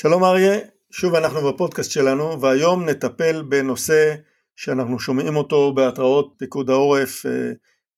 [0.00, 0.58] שלום אריה,
[0.90, 4.14] שוב אנחנו בפודקאסט שלנו והיום נטפל בנושא
[4.56, 7.52] שאנחנו שומעים אותו בהתראות פיקוד העורף אה,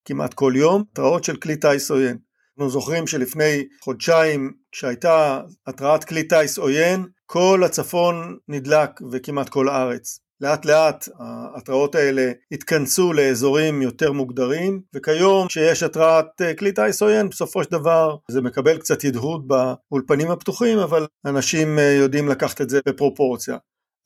[0.05, 2.19] כמעט כל יום, התראות של כלי טיס עוין.
[2.59, 10.21] אנחנו זוכרים שלפני חודשיים כשהייתה התרעת כלי טיס עוין כל הצפון נדלק וכמעט כל הארץ.
[10.41, 17.29] לאט לאט ההתראות האלה התכנסו לאזורים יותר מוגדרים וכיום כשיש התרעת אה, כלי טיס עוין
[17.29, 22.71] בסופו של דבר זה מקבל קצת הדהוד באולפנים הפתוחים אבל אנשים אה, יודעים לקחת את
[22.71, 23.57] זה בפרופורציה.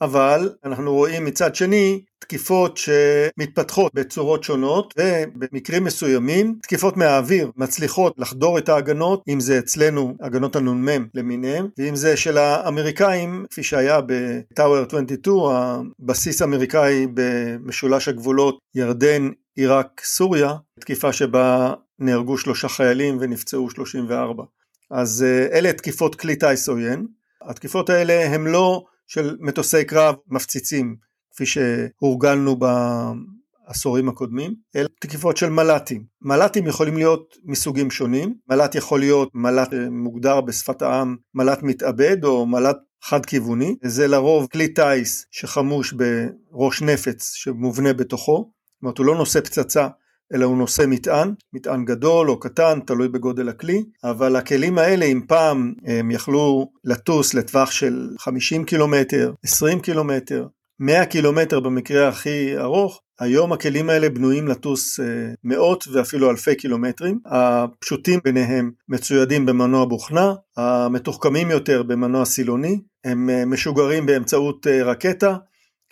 [0.04, 8.58] אבל אנחנו רואים מצד שני תקיפות שמתפתחות בצורות שונות ובמקרים מסוימים תקיפות מהאוויר מצליחות לחדור
[8.58, 14.84] את ההגנות אם זה אצלנו הגנות הנ"מ למיניהם ואם זה של האמריקאים כפי שהיה בטאוור
[14.86, 24.44] 22 הבסיס האמריקאי במשולש הגבולות ירדן עיראק סוריה תקיפה שבה נהרגו שלושה חיילים ונפצעו 34
[24.90, 27.06] אז אה, אלה תקיפות כלי טיס עוין.
[27.42, 30.96] התקיפות האלה הם לא של מטוסי קרב מפציצים
[31.34, 36.04] כפי שהורגלנו בעשורים הקודמים, אלא תקיפות של מל"טים.
[36.22, 42.46] מל"טים יכולים להיות מסוגים שונים, מל"ט יכול להיות מל"ט מוגדר בשפת העם מל"ט מתאבד או
[42.46, 49.06] מל"ט חד כיווני, זה לרוב כלי טיס שחמוש בראש נפץ שמובנה בתוכו, זאת אומרת הוא
[49.06, 49.88] לא נושא פצצה
[50.34, 55.20] אלא הוא נושא מטען, מטען גדול או קטן, תלוי בגודל הכלי, אבל הכלים האלה אם
[55.28, 60.46] פעם הם יכלו לטוס לטווח של 50 קילומטר, 20 קילומטר,
[60.80, 65.06] 100 קילומטר במקרה הכי ארוך, היום הכלים האלה בנויים לטוס אה,
[65.44, 73.44] מאות ואפילו אלפי קילומטרים, הפשוטים ביניהם מצוידים במנוע בוכנה, המתוחכמים יותר במנוע סילוני, הם אה,
[73.44, 75.36] משוגרים באמצעות אה, רקטה,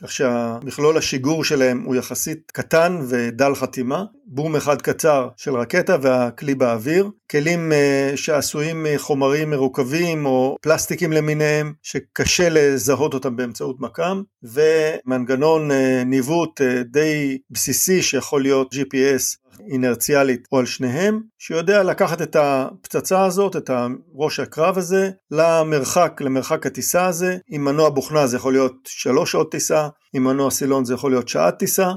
[0.03, 6.55] כך שהמכלול השיגור שלהם הוא יחסית קטן ודל חתימה, בום אחד קצר של רקטה והכלי
[6.55, 15.71] באוויר, כלים uh, שעשויים מחומרים מרוכבים או פלסטיקים למיניהם שקשה לזהות אותם באמצעות מקם, ומנגנון
[15.71, 15.75] uh,
[16.07, 23.25] ניווט uh, די בסיסי שיכול להיות GPS אינרציאלית או על שניהם, שיודע לקחת את הפצצה
[23.25, 23.71] הזאת, את
[24.15, 29.51] ראש הקרב הזה, למרחק, למרחק הטיסה הזה, עם מנוע בוכנה זה יכול להיות שלוש שעות
[29.51, 31.91] טיסה, עם מנוע סילון זה יכול להיות שעת טיסה,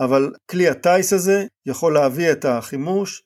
[0.00, 3.22] אבל כלי הטיס הזה יכול להביא את החימוש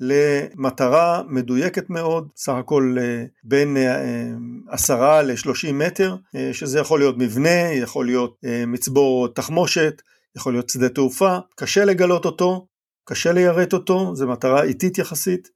[0.00, 4.34] למטרה מדויקת מאוד, סך הכל אה, בין אה,
[4.68, 8.36] עשרה לשלושים מטר, אה, שזה יכול להיות מבנה, יכול להיות
[8.66, 10.02] מצבור תחמושת,
[10.36, 12.66] יכול להיות שדה תעופה, קשה לגלות אותו,
[13.04, 15.48] קשה ליירט אותו, זו מטרה איטית יחסית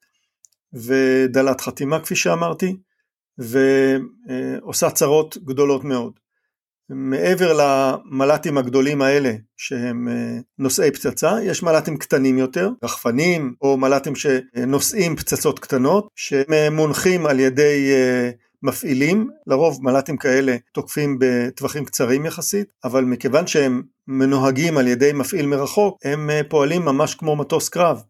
[0.73, 2.77] ודלת חתימה כפי שאמרתי,
[3.39, 6.13] ועושה צרות גדולות מאוד.
[6.91, 14.15] מעבר למל"טים הגדולים האלה שהם אה, נושאי פצצה, יש מל"טים קטנים יותר, רחפנים או מל"טים
[14.17, 18.31] שנושאים פצצות קטנות, שהם מונחים על ידי אה,
[18.63, 25.47] מפעילים, לרוב מל"טים כאלה תוקפים בטווחים קצרים יחסית, אבל מכיוון שהם מנוהגים על ידי מפעיל
[25.47, 28.03] מרחוק, הם אה, פועלים ממש כמו מטוס קרב,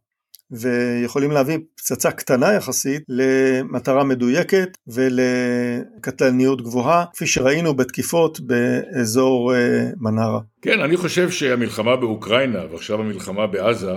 [0.53, 10.41] ויכולים להביא פצצה קטנה יחסית למטרה מדויקת ולקטלניות גבוהה, כפי שראינו בתקיפות באזור אה, מנרה.
[10.63, 13.93] כן, אני חושב שהמלחמה באוקראינה ועכשיו המלחמה בעזה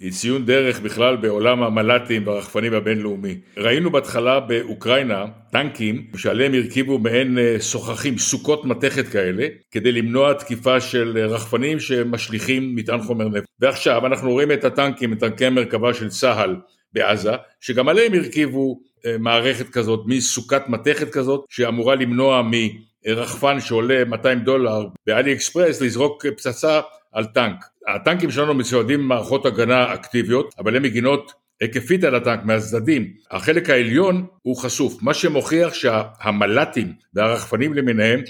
[0.00, 3.38] היא ציון דרך בכלל בעולם המל"טים והרחפנים הבינלאומי.
[3.56, 10.80] ראינו בהתחלה באוקראינה טנקים שעליהם הרכיבו מעין אה, סוככים, סוכות מתכת כאלה, כדי למנוע תקיפה
[10.80, 13.48] של רחפנים שמשליכים מטען חומר נפט.
[13.60, 16.56] ועכשיו אנחנו רואים את הטנקים, את טנקי המרכבה של צה"ל
[16.92, 22.42] בעזה, שגם עליהם הרכיבו אה, מערכת כזאת, מסוכת מתכת כזאת, שאמורה למנוע
[23.06, 26.80] מרחפן שעולה 200 דולר באלי אקספרס לזרוק פצצה
[27.18, 27.64] על טנק.
[27.88, 33.12] הטנקים שלנו מצוידים מערכות הגנה אקטיביות, אבל הן מגינות היקפית על הטנק מהצדדים.
[33.30, 38.20] החלק העליון הוא חשוף, מה שמוכיח שהמל"טים והרחפנים למיניהם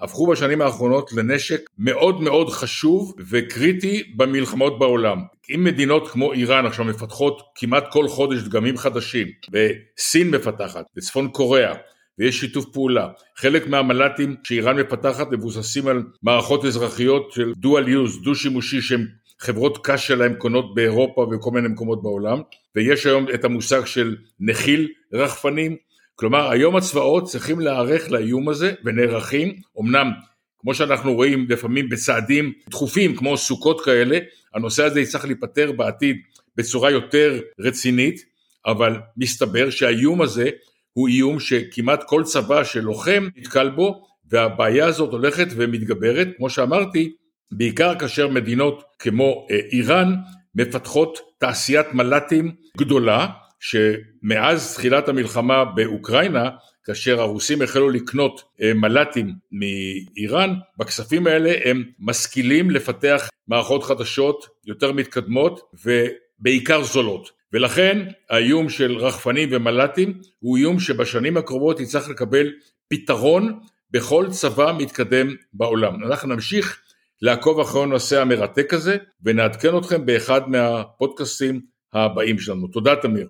[0.00, 5.18] הפכו בשנים האחרונות לנשק מאוד מאוד חשוב וקריטי במלחמות בעולם.
[5.54, 11.74] אם מדינות כמו איראן עכשיו מפתחות כמעט כל חודש דגמים חדשים, וסין מפתחת, וצפון קוריאה,
[12.18, 13.08] ויש שיתוף פעולה.
[13.36, 19.06] חלק מהמל"טים שאיראן מפתחת מבוססים על מערכות אזרחיות של dual use, דו-שימושי, שהם
[19.40, 22.40] חברות קש שלהם קונות באירופה ובכל מיני מקומות בעולם,
[22.76, 25.76] ויש היום את המושג של נחיל רחפנים,
[26.14, 30.10] כלומר היום הצבאות צריכים להיערך לאיום הזה ונערכים, אמנם
[30.58, 34.18] כמו שאנחנו רואים לפעמים בצעדים דחופים כמו סוכות כאלה,
[34.54, 36.16] הנושא הזה יצטרך להיפתר בעתיד
[36.56, 38.24] בצורה יותר רצינית,
[38.66, 40.50] אבל מסתבר שהאיום הזה
[40.96, 47.12] הוא איום שכמעט כל צבא שלוחם נתקל בו והבעיה הזאת הולכת ומתגברת, כמו שאמרתי,
[47.52, 50.14] בעיקר כאשר מדינות כמו אה, איראן
[50.54, 53.26] מפתחות תעשיית מל"טים גדולה
[53.60, 56.48] שמאז תחילת המלחמה באוקראינה,
[56.84, 64.92] כאשר הרוסים החלו לקנות אה, מל"טים מאיראן, בכספים האלה הם משכילים לפתח מערכות חדשות יותר
[64.92, 67.30] מתקדמות ובעיקר זולות.
[67.56, 67.98] ולכן
[68.30, 72.52] האיום של רחפנים ומל"טים הוא איום שבשנים הקרובות יצטרך לקבל
[72.88, 73.58] פתרון
[73.90, 76.04] בכל צבא מתקדם בעולם.
[76.04, 76.80] אנחנו נמשיך
[77.22, 81.60] לעקוב אחרי הנושא המרתק הזה ונעדכן אתכם באחד מהפודקאסטים
[81.92, 82.68] הבאים שלנו.
[82.68, 83.24] תודה תמיר.